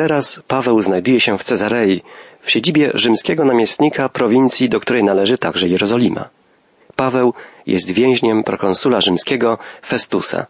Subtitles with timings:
[0.00, 2.02] Teraz Paweł znajduje się w Cezarei,
[2.40, 6.28] w siedzibie rzymskiego namiestnika prowincji, do której należy także Jerozolima.
[6.96, 7.34] Paweł
[7.66, 10.46] jest więźniem prokonsula rzymskiego Festusa.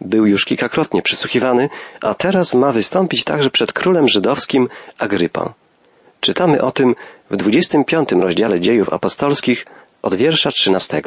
[0.00, 1.68] Był już kilkakrotnie przesłuchiwany,
[2.02, 5.52] a teraz ma wystąpić także przed królem żydowskim Agrypą.
[6.20, 6.94] Czytamy o tym
[7.30, 9.66] w 25 rozdziale dziejów apostolskich
[10.02, 11.02] od wiersza 13.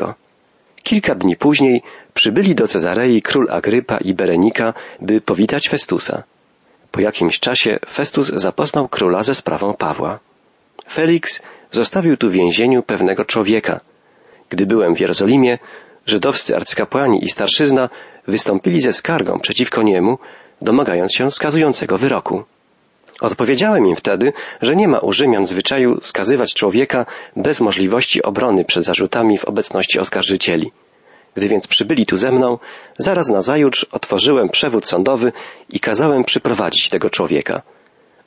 [0.84, 1.82] Kilka dni później
[2.14, 6.24] przybyli do Cezarei król Agrypa i Berenika, by powitać Festusa.
[6.92, 10.20] Po jakimś czasie Festus zapoznał króla ze sprawą Pawła.
[10.90, 13.80] Felix zostawił tu w więzieniu pewnego człowieka.
[14.50, 15.58] Gdy byłem w Jerozolimie,
[16.06, 17.90] żydowscy arcykapłani i starszyzna
[18.28, 20.18] wystąpili ze skargą przeciwko niemu,
[20.62, 22.44] domagając się skazującego wyroku.
[23.22, 28.84] Odpowiedziałem im wtedy, że nie ma u Rzymian zwyczaju skazywać człowieka bez możliwości obrony przed
[28.84, 30.72] zarzutami w obecności oskarżycieli.
[31.38, 32.58] Gdy więc przybyli tu ze mną,
[32.98, 35.32] zaraz nazajutrz otworzyłem przewód sądowy
[35.70, 37.62] i kazałem przyprowadzić tego człowieka.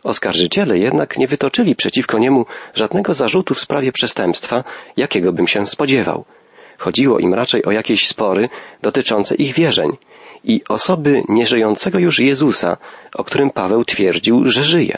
[0.04, 4.64] Oskarżyciele jednak nie wytoczyli przeciwko niemu żadnego zarzutu w sprawie przestępstwa,
[4.96, 6.24] jakiego bym się spodziewał.
[6.78, 8.48] Chodziło im raczej o jakieś spory
[8.82, 9.96] dotyczące ich wierzeń
[10.44, 12.76] i osoby nieżyjącego już Jezusa,
[13.14, 14.96] o którym Paweł twierdził, że żyje.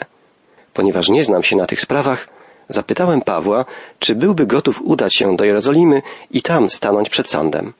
[0.73, 2.27] Ponieważ nie znam się na tych sprawach,
[2.69, 3.65] zapytałem Pawła,
[3.99, 7.73] czy byłby gotów udać się do Jerozolimy i tam stanąć przed sądem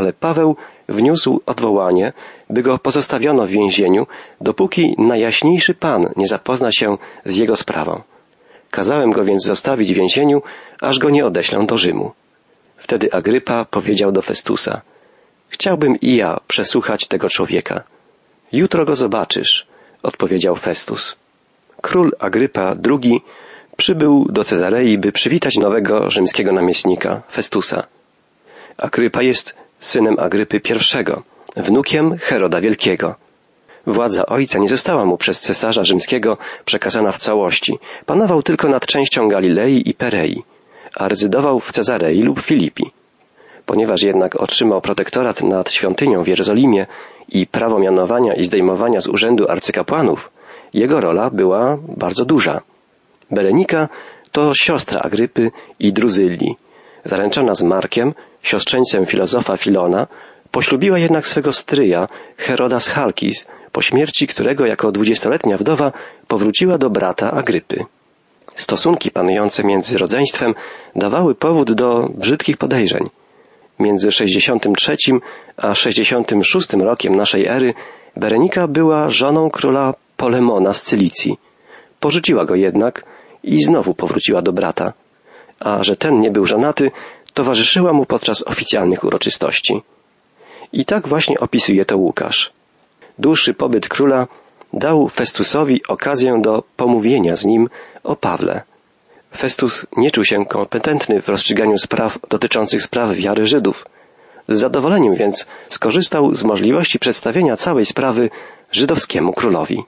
[0.00, 0.56] ale Paweł
[0.88, 2.12] wniósł odwołanie,
[2.50, 4.06] by go pozostawiono w więzieniu,
[4.40, 8.02] dopóki najjaśniejszy Pan nie zapozna się z jego sprawą.
[8.70, 10.42] Kazałem go więc zostawić w więzieniu,
[10.80, 12.12] aż go nie odeślę do Rzymu.
[12.76, 14.80] Wtedy Agrypa powiedział do Festusa,
[15.48, 17.82] Chciałbym i ja przesłuchać tego człowieka.
[18.52, 19.66] Jutro go zobaczysz,
[20.02, 21.16] odpowiedział Festus.
[21.80, 23.20] Król Agrypa II
[23.76, 27.86] przybył do Cezarei, by przywitać nowego rzymskiego namiestnika, Festusa.
[28.78, 31.04] Agrypa jest synem Agrypy I,
[31.56, 33.14] wnukiem Heroda Wielkiego.
[33.86, 37.78] Władza ojca nie została mu przez cesarza rzymskiego przekazana w całości.
[38.06, 40.42] Panował tylko nad częścią Galilei i Perei,
[40.96, 42.90] a rezydował w Cezarei lub Filipi.
[43.66, 46.86] Ponieważ jednak otrzymał protektorat nad świątynią w Jerozolimie
[47.28, 50.30] i prawo mianowania i zdejmowania z urzędu arcykapłanów,
[50.74, 52.60] jego rola była bardzo duża.
[53.30, 53.88] Berenika
[54.32, 56.56] to siostra Agrypy i Druzylli,
[57.04, 60.06] zaręczona z Markiem, siostrzeńcem filozofa Filona,
[60.50, 65.92] poślubiła jednak swego stryja, Heroda z Halkis, po śmierci którego jako dwudziestoletnia wdowa
[66.28, 67.84] powróciła do brata Agrypy.
[68.54, 70.54] Stosunki panujące między rodzeństwem
[70.96, 73.10] dawały powód do brzydkich podejrzeń.
[73.78, 74.96] Między 63
[75.56, 77.74] a 66 rokiem naszej ery
[78.16, 81.38] Berenika była żoną króla Polemona z Cylicji.
[82.00, 83.04] Porzuciła go jednak
[83.42, 84.92] i znowu powróciła do brata
[85.60, 86.90] a że ten nie był żonaty,
[87.34, 89.82] towarzyszyła mu podczas oficjalnych uroczystości.
[90.72, 92.52] I tak właśnie opisuje to Łukasz.
[93.18, 94.26] Dłuższy pobyt króla
[94.72, 97.68] dał Festusowi okazję do pomówienia z nim
[98.04, 98.62] o Pawle.
[99.36, 103.86] Festus nie czuł się kompetentny w rozstrzyganiu spraw dotyczących spraw wiary Żydów.
[104.48, 108.30] Z zadowoleniem więc skorzystał z możliwości przedstawienia całej sprawy
[108.72, 109.84] żydowskiemu królowi.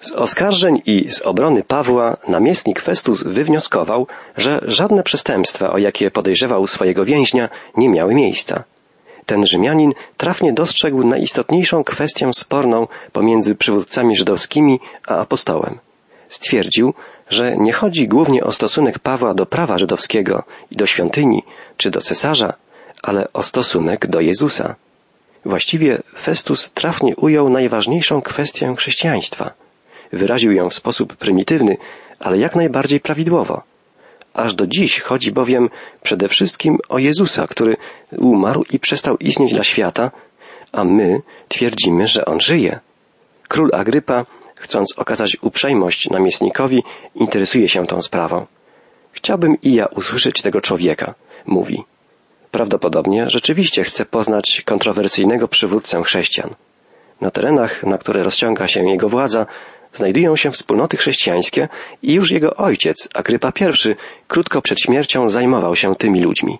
[0.00, 6.66] Z oskarżeń i z obrony Pawła namiestnik Festus wywnioskował, że żadne przestępstwa, o jakie podejrzewał
[6.66, 8.64] swojego więźnia, nie miały miejsca.
[9.26, 15.78] Ten Rzymianin trafnie dostrzegł najistotniejszą kwestię sporną pomiędzy przywódcami żydowskimi a apostołem.
[16.28, 16.94] Stwierdził,
[17.30, 21.42] że nie chodzi głównie o stosunek Pawła do prawa żydowskiego i do świątyni
[21.76, 22.52] czy do cesarza,
[23.02, 24.74] ale o stosunek do Jezusa.
[25.44, 29.50] Właściwie Festus trafnie ujął najważniejszą kwestię chrześcijaństwa–
[30.12, 31.76] Wyraził ją w sposób prymitywny,
[32.20, 33.62] ale jak najbardziej prawidłowo.
[34.34, 35.70] Aż do dziś chodzi bowiem
[36.02, 37.76] przede wszystkim o Jezusa, który
[38.18, 40.10] umarł i przestał istnieć dla świata,
[40.72, 42.80] a my twierdzimy, że On żyje.
[43.48, 46.82] Król Agrypa, chcąc okazać uprzejmość namiestnikowi,
[47.14, 48.46] interesuje się tą sprawą.
[49.12, 51.14] Chciałbym i ja usłyszeć tego człowieka,
[51.46, 51.84] mówi.
[52.50, 56.54] Prawdopodobnie rzeczywiście chce poznać kontrowersyjnego przywódcę chrześcijan.
[57.20, 59.46] Na terenach, na które rozciąga się jego władza,
[59.92, 61.68] znajdują się wspólnoty chrześcijańskie
[62.02, 63.94] i już jego ojciec, Agrypa I,
[64.28, 66.58] krótko przed śmiercią zajmował się tymi ludźmi.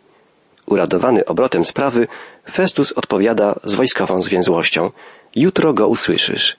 [0.66, 2.08] Uradowany obrotem sprawy,
[2.50, 4.90] Festus odpowiada z wojskową zwięzłością.
[5.36, 6.56] Jutro go usłyszysz.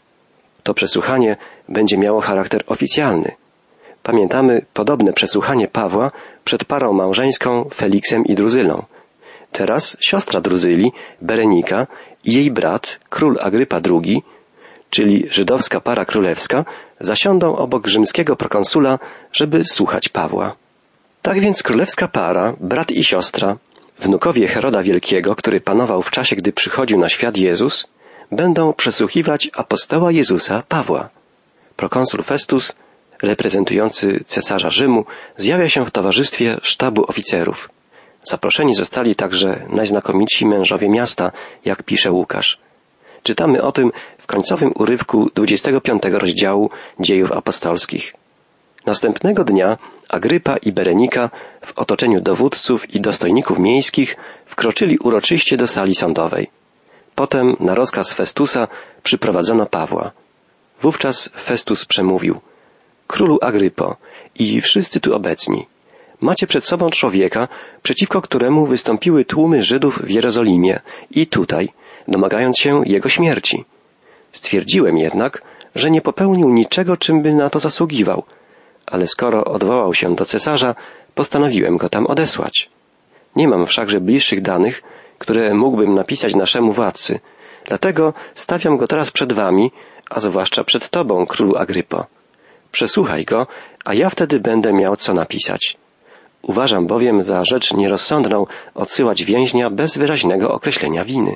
[0.64, 1.38] To przesłuchanie
[1.70, 3.32] będzie miało charakter oficjalny.
[4.04, 6.12] Pamiętamy podobne przesłuchanie Pawła
[6.44, 8.84] przed parą małżeńską Feliksem i Druzylą.
[9.52, 11.88] Teraz siostra Druzyli, Berenika
[12.24, 14.24] i jej brat, król Agrypa II,
[14.90, 16.66] czyli żydowska para królewska,
[17.00, 19.00] zasiądą obok rzymskiego prokonsula,
[19.34, 20.56] żeby słuchać Pawła.
[21.22, 23.58] Tak więc królewska para, brat i siostra,
[24.00, 27.88] wnukowie Heroda Wielkiego, który panował w czasie, gdy przychodził na świat Jezus,
[28.32, 31.10] będą przesłuchiwać apostoła Jezusa Pawła.
[31.76, 32.76] Prokonsul Festus,
[33.24, 35.06] reprezentujący cesarza Rzymu,
[35.38, 37.70] zjawia się w towarzystwie sztabu oficerów.
[38.24, 41.32] Zaproszeni zostali także najznakomitsi mężowie miasta,
[41.66, 42.58] jak pisze Łukasz.
[43.24, 46.70] Czytamy o tym w końcowym urywku 25 rozdziału
[47.00, 48.14] dziejów apostolskich.
[48.86, 49.78] Następnego dnia
[50.10, 51.30] Agrypa i Berenika
[51.66, 56.50] w otoczeniu dowódców i dostojników miejskich wkroczyli uroczyście do sali sądowej.
[57.16, 58.68] Potem na rozkaz Festusa
[59.04, 60.12] przyprowadzono Pawła.
[60.82, 62.40] Wówczas Festus przemówił.
[63.08, 63.98] Królu Agrypo
[64.36, 65.68] i wszyscy tu obecni,
[66.22, 67.48] macie przed sobą człowieka,
[67.84, 70.80] przeciwko któremu wystąpiły tłumy Żydów w Jerozolimie
[71.12, 71.70] i tutaj,
[72.08, 73.66] domagając się jego śmierci.
[74.32, 75.42] Stwierdziłem jednak,
[75.76, 78.24] że nie popełnił niczego, czym by na to zasługiwał,
[78.86, 80.76] ale skoro odwołał się do cesarza,
[81.16, 82.70] postanowiłem go tam odesłać.
[83.36, 84.84] Nie mam wszakże bliższych danych,
[85.18, 87.20] które mógłbym napisać naszemu władcy,
[87.66, 89.72] dlatego stawiam go teraz przed wami,
[90.10, 92.06] a zwłaszcza przed tobą, królu Agrypo.
[92.72, 93.48] Przesłuchaj go,
[93.86, 95.78] a ja wtedy będę miał co napisać.
[96.42, 98.46] Uważam bowiem za rzecz nierozsądną
[98.76, 101.36] odsyłać więźnia bez wyraźnego określenia winy.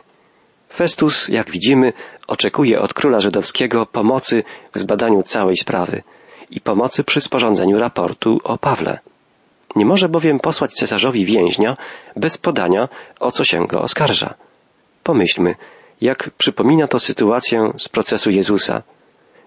[0.73, 1.93] Festus, jak widzimy,
[2.27, 4.43] oczekuje od króla żydowskiego pomocy
[4.73, 6.03] w zbadaniu całej sprawy
[6.49, 8.99] i pomocy przy sporządzeniu raportu o Pawle.
[9.75, 11.77] Nie może bowiem posłać cesarzowi więźnia
[12.15, 12.89] bez podania,
[13.19, 14.33] o co się go oskarża.
[15.03, 15.55] Pomyślmy,
[16.01, 18.81] jak przypomina to sytuację z procesu Jezusa.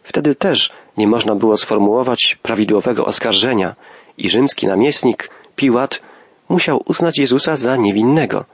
[0.02, 3.75] Wtedy też nie można było sformułować prawidłowego oskarżenia
[4.19, 6.02] i rzymski namiestnik Piłat
[6.49, 8.44] musiał uznać Jezusa za niewinnego,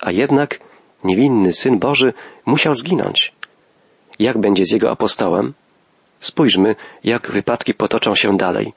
[0.00, 0.58] a jednak
[1.04, 2.12] niewinny Syn Boży
[2.46, 3.32] musiał zginąć.
[4.18, 5.54] Jak będzie z jego apostołem?
[6.20, 8.72] Spójrzmy, jak wypadki potoczą się dalej.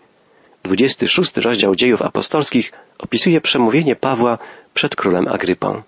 [0.63, 4.37] 26 rozdział dziejów apostolskich opisuje przemówienie Pawła
[4.73, 5.81] przed królem Agrypą.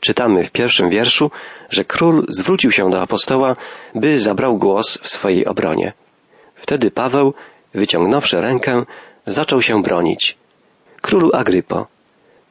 [0.00, 1.30] Czytamy w pierwszym wierszu,
[1.70, 3.56] że król zwrócił się do apostoła,
[3.94, 5.92] by zabrał głos w swojej obronie.
[6.54, 7.34] Wtedy Paweł,
[7.74, 8.84] wyciągnąwszy rękę,
[9.26, 10.36] zaczął się bronić.
[11.00, 11.86] Królu Agrypo,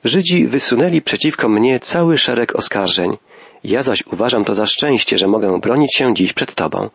[0.04, 3.18] Żydzi wysunęli przeciwko mnie cały szereg oskarżeń.
[3.64, 6.90] Ja zaś uważam to za szczęście, że mogę bronić się dziś przed Tobą.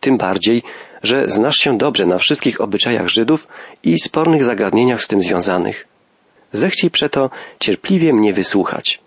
[0.00, 0.62] Tym bardziej,
[1.02, 3.48] że znasz się dobrze na wszystkich obyczajach Żydów
[3.84, 5.86] i spornych zagadnieniach z tym związanych.
[6.52, 7.30] Zechciej przeto
[7.60, 9.00] cierpliwie mnie wysłuchać.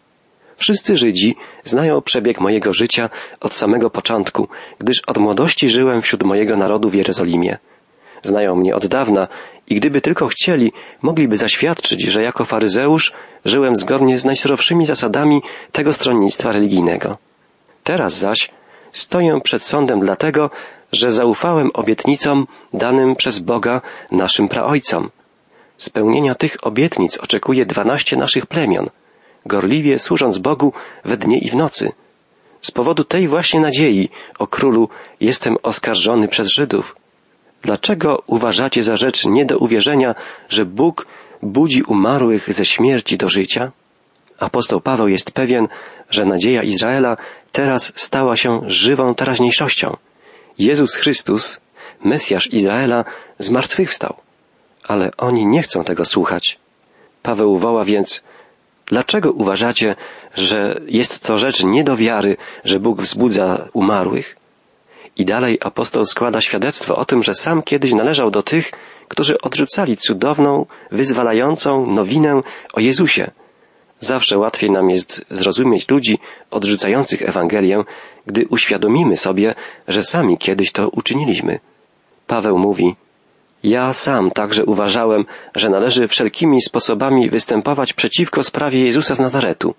[0.57, 3.10] Wszyscy Żydzi znają przebieg mojego życia
[3.40, 4.48] od samego początku,
[4.80, 7.57] gdyż od młodości żyłem wśród mojego narodu w Jerozolimie.
[8.24, 9.28] Znają mnie od dawna
[9.68, 10.72] i gdyby tylko chcieli,
[11.02, 13.14] mogliby zaświadczyć, że jako faryzeusz
[13.46, 15.42] żyłem zgodnie z najsurowszymi zasadami
[15.72, 17.18] tego stronnictwa religijnego.
[17.84, 18.50] Teraz zaś
[18.92, 20.50] stoję przed sądem dlatego,
[20.92, 23.81] że zaufałem obietnicom danym przez Boga
[24.12, 25.10] naszym praojcom.
[25.78, 28.90] Spełnienia tych obietnic oczekuje dwanaście naszych plemion,
[29.46, 30.74] gorliwie służąc Bogu
[31.06, 31.92] we dnie i w nocy.
[32.62, 34.10] Z powodu tej właśnie nadziei,
[34.40, 36.96] o królu, jestem oskarżony przez Żydów.
[37.63, 40.15] Dlaczego uważacie za rzecz nie do uwierzenia,
[40.50, 41.07] że Bóg
[41.42, 43.71] budzi umarłych ze śmierci do życia?
[44.39, 45.68] Apostoł Paweł jest pewien,
[46.10, 47.18] że nadzieja Izraela
[47.51, 49.98] teraz stała się żywą teraźniejszością.
[50.60, 51.62] Jezus Chrystus,
[52.04, 53.06] Mesjasz Izraela,
[53.39, 54.16] zmartwychwstał.
[54.83, 56.59] Ale oni nie chcą tego słuchać.
[57.21, 58.24] Paweł woła więc,
[58.86, 59.95] dlaczego uważacie,
[60.36, 64.43] że jest to rzecz nie do wiary, że Bóg wzbudza umarłych?
[65.15, 68.71] I dalej apostoł składa świadectwo o tym, że sam kiedyś należał do tych,
[69.07, 72.42] którzy odrzucali cudowną, wyzwalającą nowinę
[72.73, 73.31] o Jezusie.
[73.99, 76.19] Zawsze łatwiej nam jest zrozumieć ludzi
[76.52, 77.83] odrzucających Ewangelię,
[78.26, 79.56] gdy uświadomimy sobie,
[79.88, 81.59] że sami kiedyś to uczyniliśmy.
[82.28, 82.95] Paweł mówi,
[83.64, 89.76] ja sam także uważałem, że należy wszelkimi sposobami występować przeciwko sprawie Jezusa z Nazaretu.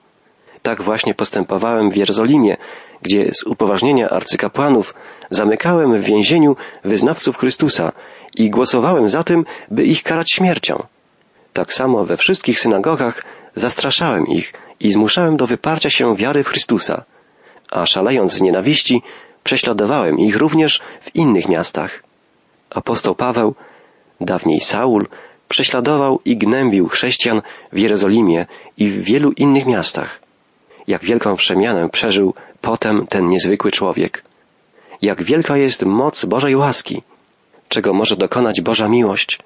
[0.64, 2.56] Tak właśnie postępowałem w Jerozolimie,
[3.02, 4.94] gdzie z upoważnienia arcykapłanów
[5.30, 7.92] zamykałem w więzieniu wyznawców Chrystusa
[8.36, 10.86] i głosowałem za tym, by ich karać śmiercią.
[11.52, 17.04] Tak samo we wszystkich synagogach zastraszałem ich i zmuszałem do wyparcia się wiary w Chrystusa,
[17.70, 19.02] a szalejąc z nienawiści,
[19.42, 22.02] prześladowałem ich również w innych miastach.
[22.70, 23.54] Apostoł Paweł,
[24.20, 25.06] dawniej Saul,
[25.48, 27.42] prześladował i gnębił chrześcijan
[27.72, 30.23] w Jerozolimie i w wielu innych miastach.
[30.86, 34.24] Jak wielką przemianę przeżył potem ten niezwykły człowiek.
[35.02, 37.02] Jak wielka jest moc Bożej łaski,
[37.68, 39.38] czego może dokonać Boża miłość.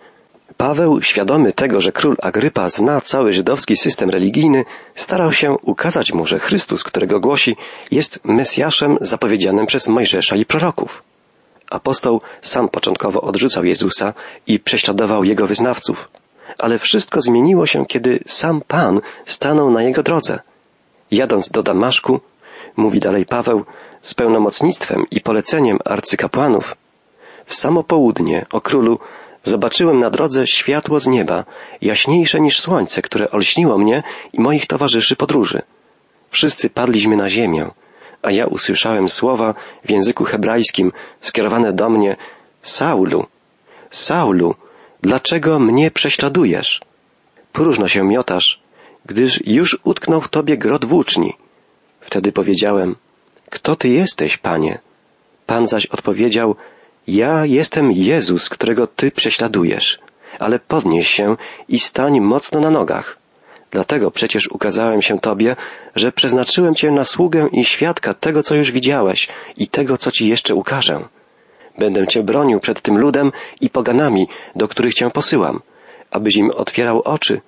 [0.56, 4.64] Paweł, świadomy tego, że król Agrypa zna cały żydowski system religijny,
[4.94, 7.56] starał się ukazać mu, że Chrystus, którego głosi,
[7.90, 11.02] jest Mesjaszem zapowiedzianym przez Mojżesza i proroków.
[11.70, 14.14] Apostoł sam początkowo odrzucał Jezusa
[14.46, 16.08] i prześladował jego wyznawców,
[16.58, 20.38] ale wszystko zmieniło się, kiedy sam Pan stanął na jego drodze.
[21.10, 22.20] Jadąc do Damaszku,
[22.76, 23.64] mówi dalej Paweł,
[24.02, 26.76] z pełnomocnictwem i poleceniem arcykapłanów,
[27.48, 28.98] W samo południe, o królu,
[29.44, 31.44] zobaczyłem na drodze światło z nieba,
[31.82, 35.62] jaśniejsze niż słońce, które olśniło mnie i moich towarzyszy podróży.
[36.30, 37.70] Wszyscy padliśmy na ziemię,
[38.22, 42.16] a ja usłyszałem słowa w języku hebrajskim skierowane do mnie
[42.62, 43.26] Saulu,
[43.90, 44.54] Saulu,
[45.02, 46.80] dlaczego mnie prześladujesz?
[47.52, 48.60] Próżno się miotasz,
[49.08, 51.32] gdyż już utknął w tobie grot włóczni.
[52.00, 52.96] Wtedy powiedziałem,
[53.50, 54.78] kto ty jesteś, panie?
[55.46, 56.56] Pan zaś odpowiedział,
[57.06, 59.98] ja jestem Jezus, którego ty prześladujesz,
[60.38, 61.36] ale podnieś się
[61.68, 63.18] i stań mocno na nogach.
[63.70, 65.56] Dlatego przecież ukazałem się Tobie,
[65.94, 70.28] że przeznaczyłem Cię na sługę i świadka tego, co już widziałeś i tego, co Ci
[70.28, 71.00] jeszcze ukażę.
[71.78, 75.60] Będę Cię bronił przed tym ludem i poganami, do których Cię posyłam,
[76.10, 77.40] abyś im otwierał oczy,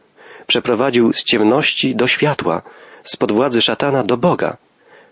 [0.46, 2.62] przeprowadził z ciemności do światła,
[3.04, 4.56] z podwładzy szatana do Boga.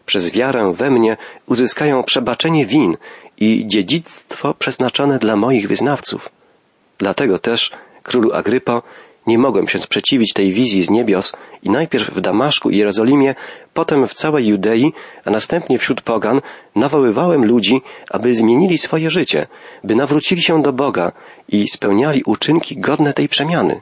[0.07, 1.17] Przez wiarę we mnie
[1.47, 2.97] uzyskają przebaczenie win
[3.37, 6.29] i dziedzictwo przeznaczone dla moich wyznawców.
[6.99, 7.71] Dlatego też,
[8.03, 8.83] królu Agrypo,
[9.27, 13.35] nie mogłem się sprzeciwić tej wizji z niebios i najpierw w Damaszku i Jerozolimie,
[13.75, 14.93] potem w całej Judei,
[15.25, 16.41] a następnie wśród pogan
[16.77, 19.47] nawoływałem ludzi, aby zmienili swoje życie,
[19.85, 21.13] by nawrócili się do Boga
[21.49, 23.81] i spełniali uczynki godne tej przemiany.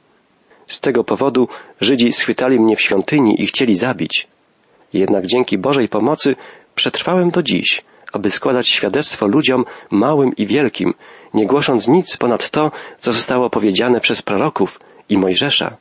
[0.66, 1.49] Z tego powodu
[1.80, 4.28] Żydzi schwytali mnie w świątyni i chcieli zabić.
[4.92, 6.37] Jednak dzięki Bożej pomocy
[6.75, 7.82] przetrwałem do dziś,
[8.12, 10.94] aby składać świadectwo ludziom małym i wielkim,
[11.35, 15.76] nie głosząc nic ponad to, co zostało powiedziane przez proroków i Mojżesza.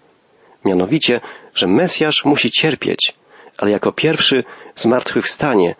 [0.65, 1.21] Mianowicie,
[1.53, 3.13] że Mesjasz musi cierpieć,
[3.57, 4.43] ale jako pierwszy
[4.75, 5.75] zmartwychwstanie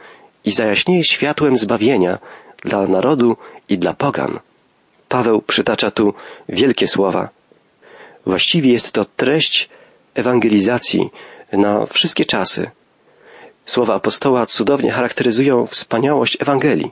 [0.45, 2.17] i zajaśnieje światłem zbawienia
[2.63, 3.37] dla narodu
[3.69, 4.39] i dla pogan.
[5.09, 6.13] Paweł przytacza tu
[6.49, 7.29] wielkie słowa.
[8.25, 9.69] Właściwie jest to treść
[10.13, 11.09] ewangelizacji
[11.53, 12.71] na wszystkie czasy.
[13.65, 16.91] Słowa apostoła cudownie charakteryzują wspaniałość Ewangelii.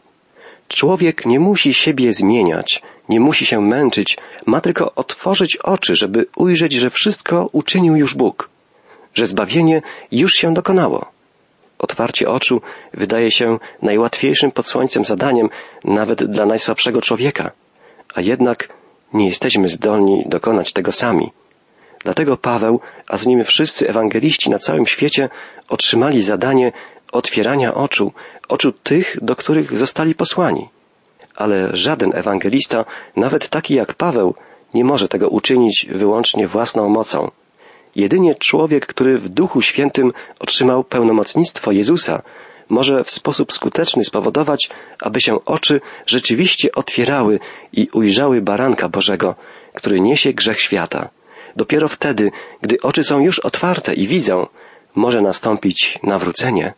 [0.67, 6.73] Człowiek nie musi siebie zmieniać, nie musi się męczyć, ma tylko otworzyć oczy, żeby ujrzeć,
[6.73, 8.49] że wszystko uczynił już Bóg,
[9.13, 11.05] że zbawienie już się dokonało.
[11.79, 12.61] Otwarcie oczu
[12.93, 15.49] wydaje się najłatwiejszym pod słońcem zadaniem
[15.83, 17.51] nawet dla najsłabszego człowieka,
[18.15, 18.69] a jednak
[19.13, 21.31] nie jesteśmy zdolni dokonać tego sami.
[22.03, 25.29] Dlatego Paweł, a z nim wszyscy ewangeliści na całym świecie
[25.69, 26.71] otrzymali zadanie
[27.11, 28.11] otwierania oczu,
[28.49, 30.69] oczu tych, do których zostali posłani.
[31.35, 34.35] Ale żaden ewangelista, nawet taki jak Paweł,
[34.73, 37.31] nie może tego uczynić wyłącznie własną mocą.
[37.95, 42.21] Jedynie człowiek, który w Duchu Świętym otrzymał pełnomocnictwo Jezusa,
[42.69, 44.69] może w sposób skuteczny spowodować,
[45.01, 47.39] aby się oczy rzeczywiście otwierały
[47.73, 49.35] i ujrzały baranka Bożego,
[49.73, 51.09] który niesie grzech świata.
[51.55, 54.47] Dopiero wtedy, gdy oczy są już otwarte i widzą,
[54.95, 56.73] może nastąpić nawrócenie.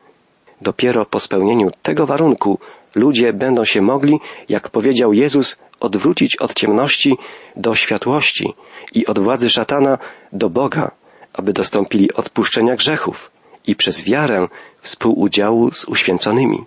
[0.61, 2.59] Dopiero po spełnieniu tego warunku
[2.95, 7.17] ludzie będą się mogli, jak powiedział Jezus, odwrócić od ciemności
[7.55, 8.53] do światłości
[8.93, 9.97] i od władzy szatana
[10.33, 10.91] do Boga,
[11.33, 13.34] aby dostąpili odpuszczenia grzechów
[13.67, 14.47] i przez wiarę
[14.81, 16.65] współudziału z uświęconymi.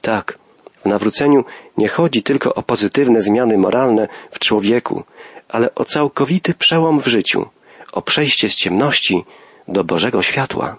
[0.00, 0.38] Tak,
[0.82, 1.44] w nawróceniu
[1.76, 5.04] nie chodzi tylko o pozytywne zmiany moralne w człowieku,
[5.48, 7.48] ale o całkowity przełom w życiu,
[7.92, 9.24] o przejście z ciemności
[9.68, 10.76] do Bożego światła.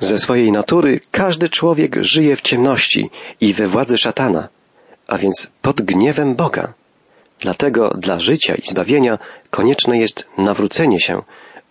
[0.00, 4.48] Ze swojej natury każdy człowiek żyje w ciemności i we władzy szatana,
[5.06, 6.72] a więc pod gniewem Boga.
[7.40, 9.18] Dlatego dla życia i zbawienia
[9.50, 11.22] konieczne jest nawrócenie się,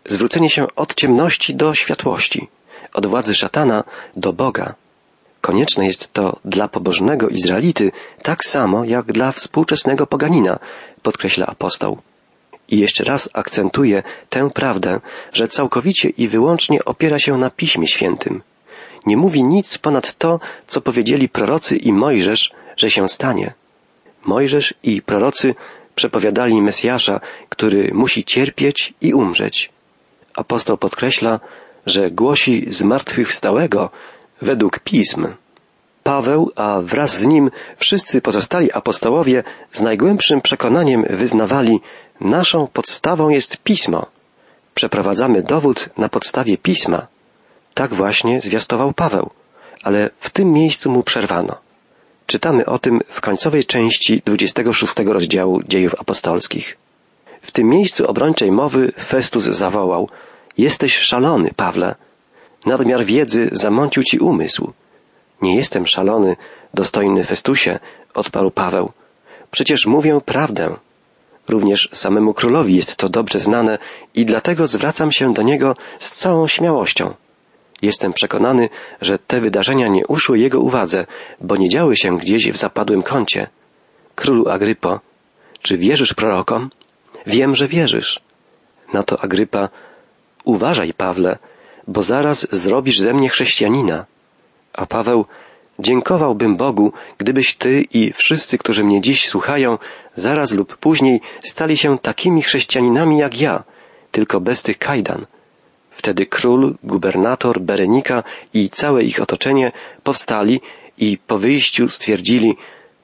[0.06, 2.48] zwrócenie się od ciemności do światłości,
[2.98, 3.84] od władzy szatana
[4.16, 4.76] do Boga.
[5.42, 10.60] Konieczne jest to dla pobożnego Izraelity tak samo jak dla współczesnego poganina,
[11.02, 11.98] podkreśla apostoł.
[12.70, 15.00] I jeszcze raz akcentuje tę prawdę,
[15.34, 18.42] że całkowicie i wyłącznie opiera się na Piśmie Świętym.
[19.06, 23.54] Nie mówi nic ponad to, co powiedzieli prorocy i Mojżesz, że się stanie.
[24.26, 25.56] Mojżesz i prorocy
[25.96, 29.70] przepowiadali Mesjasza, który musi cierpieć i umrzeć.
[30.36, 31.40] Apostoł podkreśla,
[31.88, 33.90] że głosi zmartwychwstałego
[34.42, 35.28] według pism.
[36.04, 41.80] Paweł, a wraz z nim wszyscy pozostali apostołowie z najgłębszym przekonaniem wyznawali,
[42.22, 44.06] naszą podstawą jest pismo.
[44.76, 47.08] Przeprowadzamy dowód na podstawie pisma.
[47.74, 49.30] Tak właśnie zwiastował Paweł,
[49.84, 51.56] ale w tym miejscu mu przerwano.
[52.26, 56.78] Czytamy o tym w końcowej części 26 rozdziału dziejów apostolskich.
[57.42, 60.10] W tym miejscu obrończej mowy Festus zawołał
[60.58, 61.96] Jesteś szalony, Pawle.
[62.66, 64.74] Nadmiar wiedzy zamącił ci umysł.
[65.42, 66.36] Nie jestem szalony,
[66.74, 67.80] dostojny Festusie,
[68.14, 68.92] odparł Paweł.
[69.52, 70.76] Przecież mówię prawdę.
[71.48, 73.78] Również samemu królowi jest to dobrze znane
[74.16, 77.14] i dlatego zwracam się do niego z całą śmiałością.
[77.82, 78.70] Jestem przekonany,
[79.02, 81.06] że te wydarzenia nie uszły jego uwadze,
[81.42, 83.48] bo nie działy się gdzieś w zapadłym kącie.
[84.16, 85.00] Królu Agrypo,
[85.62, 86.70] Czy wierzysz prorokom?
[87.26, 88.20] Wiem, że wierzysz.
[88.94, 89.70] Na to Agrypa,
[90.48, 91.38] uważaj, Pawle,
[91.88, 94.06] bo zaraz zrobisz ze mnie chrześcijanina.
[94.74, 95.26] A Paweł,
[95.80, 99.78] dziękowałbym Bogu, gdybyś ty i wszyscy, którzy mnie dziś słuchają,
[100.16, 103.64] zaraz lub później stali się takimi chrześcijaninami jak ja,
[104.12, 105.26] tylko bez tych kajdan.
[105.92, 108.24] Wtedy król, gubernator, Berenika
[108.54, 109.72] i całe ich otoczenie
[110.04, 110.62] powstali
[110.98, 112.58] i po wyjściu stwierdzili,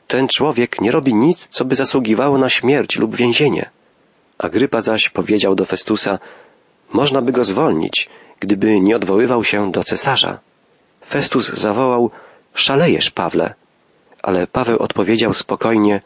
[0.07, 3.69] ten człowiek nie robi nic, co by zasługiwało na śmierć lub więzienie.
[4.37, 6.19] Agrypa zaś powiedział do Festusa,
[6.93, 8.09] można by go zwolnić,
[8.39, 10.39] gdyby nie odwoływał się do cesarza.
[11.05, 12.11] Festus zawołał,
[12.53, 13.53] szalejesz, Pawle.
[14.21, 16.01] Ale Paweł odpowiedział spokojnie,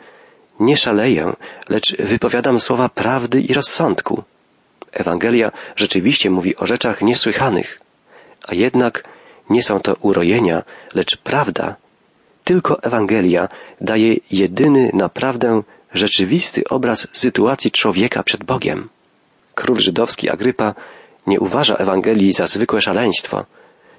[0.60, 1.34] nie szaleję,
[1.70, 4.24] lecz wypowiadam słowa prawdy i rozsądku.
[4.92, 7.82] Ewangelia rzeczywiście mówi o rzeczach niesłychanych,
[8.48, 9.04] a jednak
[9.50, 10.64] nie są to urojenia,
[10.94, 11.76] lecz prawda.
[12.44, 13.50] Tylko Ewangelia
[13.82, 15.62] daje jedyny, naprawdę
[15.94, 18.90] rzeczywisty obraz sytuacji człowieka przed Bogiem.
[19.58, 20.76] Król żydowski Agrypa
[21.28, 23.46] nie uważa Ewangelii za zwykłe szaleństwo.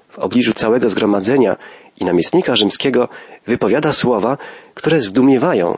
[0.09, 1.57] W obliczu całego zgromadzenia
[1.99, 3.09] i namiestnika rzymskiego
[3.47, 4.37] wypowiada słowa,
[4.73, 5.77] które zdumiewają,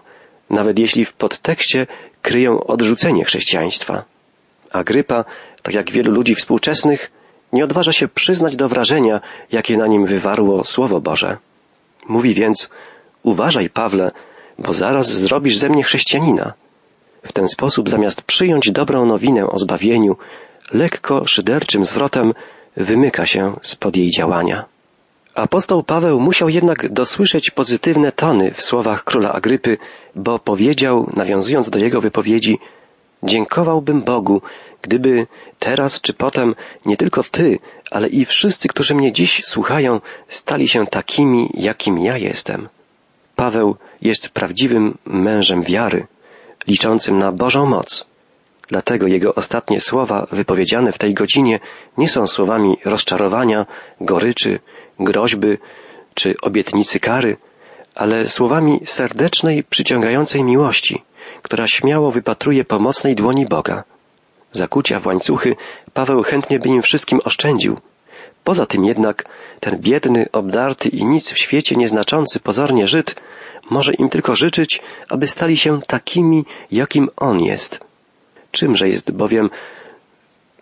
[0.49, 1.87] nawet jeśli w podtekście
[2.21, 4.03] kryją odrzucenie chrześcijaństwa.
[4.71, 5.25] Agrypa,
[5.61, 7.11] tak jak wielu ludzi współczesnych,
[7.53, 9.21] nie odważa się przyznać do wrażenia,
[9.51, 11.37] jakie na nim wywarło Słowo Boże.
[12.07, 12.69] Mówi więc,
[13.23, 14.11] uważaj, Pawle,
[14.59, 16.53] bo zaraz zrobisz ze mnie chrześcijanina.
[17.23, 20.17] W ten sposób, zamiast przyjąć dobrą nowinę o zbawieniu,
[20.73, 22.33] lekko szyderczym zwrotem
[22.77, 24.65] wymyka się spod jej działania.
[25.35, 29.77] Apostoł Paweł musiał jednak dosłyszeć pozytywne tony w słowach króla Agrypy,
[30.15, 32.59] bo powiedział, nawiązując do jego wypowiedzi,
[33.23, 34.41] dziękowałbym Bogu,
[34.81, 35.27] gdyby
[35.59, 37.59] teraz czy potem nie tylko ty,
[37.91, 42.69] ale i wszyscy, którzy mnie dziś słuchają, stali się takimi, jakim ja jestem.
[43.35, 46.07] Paweł jest prawdziwym mężem wiary,
[46.67, 48.11] liczącym na Bożą moc.
[48.67, 51.59] Dlatego jego ostatnie słowa wypowiedziane w tej godzinie
[51.97, 53.65] nie są słowami rozczarowania,
[54.01, 54.59] goryczy,
[54.99, 55.57] groźby
[56.13, 57.37] czy obietnicy kary,
[57.95, 61.03] ale słowami serdecznej, przyciągającej miłości,
[61.41, 63.83] która śmiało wypatruje pomocnej dłoni Boga.
[64.51, 65.55] Zakucia w łańcuchy
[65.93, 67.79] Paweł chętnie by im wszystkim oszczędził.
[68.43, 69.25] Poza tym jednak
[69.59, 73.15] ten biedny, obdarty i nic w świecie nieznaczący pozornie Żyd
[73.69, 77.85] może im tylko życzyć, aby stali się takimi, jakim on jest.
[78.51, 79.49] Czymże jest bowiem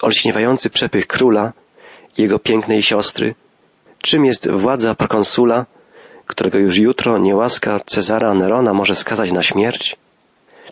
[0.02, 1.54] olśniewający przepych króla,
[2.18, 3.36] jego pięknej siostry?
[4.02, 5.66] Czym jest władza prokonsula,
[6.26, 9.96] którego już jutro niełaska Cezara Nerona może skazać na śmierć?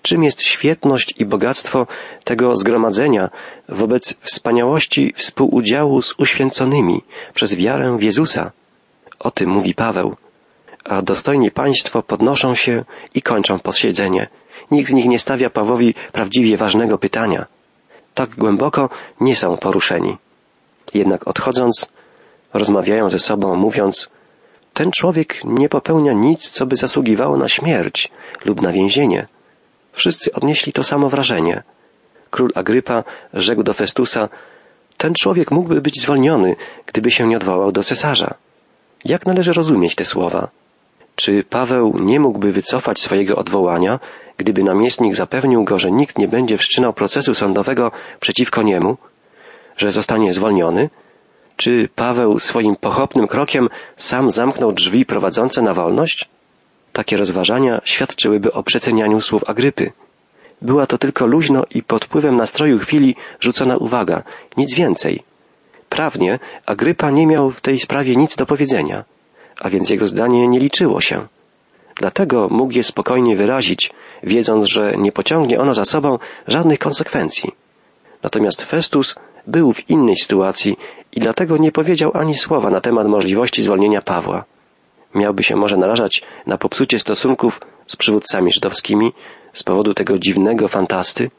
[0.02, 1.88] Czym jest świetność i bogactwo
[2.24, 3.30] tego zgromadzenia
[3.70, 7.02] wobec wspaniałości współudziału z uświęconymi
[7.34, 8.52] przez wiarę w Jezusa?
[9.20, 10.16] O tym mówi Paweł.
[10.90, 14.28] A dostojni państwo podnoszą się i kończą posiedzenie.
[14.72, 17.46] Nikt z nich nie stawia Pawłowi prawdziwie ważnego pytania.
[18.14, 18.90] Tak głęboko
[19.22, 20.18] nie są poruszeni.
[20.94, 21.92] Jednak odchodząc,
[22.54, 24.10] rozmawiają ze sobą, mówiąc,
[24.74, 28.12] ten człowiek nie popełnia nic, co by zasługiwało na śmierć
[28.46, 29.28] lub na więzienie.
[29.94, 31.64] Wszyscy odnieśli to samo wrażenie.
[32.30, 34.30] Król Agrypa rzekł do Festusa,
[34.98, 38.34] ten człowiek mógłby być zwolniony, gdyby się nie odwołał do cesarza.
[39.06, 40.48] Jak należy rozumieć te słowa?
[41.18, 44.00] Czy Paweł nie mógłby wycofać swojego odwołania,
[44.38, 48.98] gdyby namiestnik zapewnił go, że nikt nie będzie wszczynał procesu sądowego przeciwko niemu,
[49.78, 50.90] że zostanie zwolniony?
[51.56, 56.30] Czy Paweł swoim pochopnym krokiem sam zamknął drzwi prowadzące na wolność?
[56.94, 59.92] Takie rozważania świadczyłyby o przecenianiu słów Agrypy.
[60.62, 64.24] Była to tylko luźno i pod wpływem nastroju chwili rzucona uwaga,
[64.58, 65.24] nic więcej.
[65.90, 69.04] Prawnie Agrypa nie miał w tej sprawie nic do powiedzenia,
[69.62, 71.28] a więc jego zdanie nie liczyło się.
[71.96, 73.92] Dlatego mógł je spokojnie wyrazić,
[74.24, 77.52] wiedząc, że nie pociągnie ono za sobą żadnych konsekwencji.
[78.24, 79.16] Natomiast Festus
[79.48, 80.78] był w innej sytuacji
[81.12, 84.44] i dlatego nie powiedział ani słowa na temat możliwości zwolnienia Pawła
[85.16, 89.14] miałby się może narażać na popsucie stosunków z przywódcami żydowskimi
[89.54, 91.32] z powodu tego dziwnego fantasty,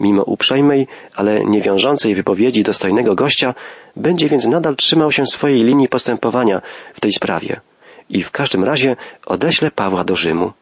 [0.00, 3.54] mimo uprzejmej, ale niewiążącej wypowiedzi dostojnego gościa,
[3.96, 6.62] będzie więc nadal trzymał się swojej linii postępowania
[6.94, 7.60] w tej sprawie
[8.10, 10.52] i w każdym razie odeśle Pawła do Rzymu.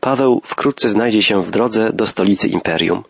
[0.00, 3.04] Paweł wkrótce znajdzie się w drodze do stolicy imperium.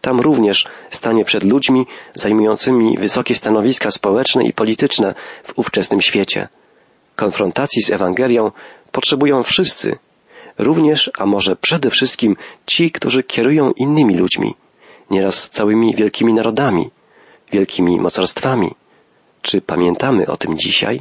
[0.00, 6.48] Tam również stanie przed ludźmi zajmującymi wysokie stanowiska społeczne i polityczne w ówczesnym świecie–
[7.16, 8.50] Konfrontacji z Ewangelią
[8.92, 9.98] potrzebują wszyscy,
[10.58, 14.54] również, a może przede wszystkim ci, którzy kierują innymi ludźmi,
[15.10, 16.90] nieraz całymi wielkimi narodami,
[17.52, 18.74] wielkimi mocarstwami.
[19.42, 21.00] Czy pamiętamy o tym dzisiaj?